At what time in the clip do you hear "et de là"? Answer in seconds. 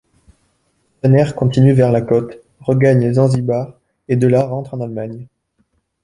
4.07-4.47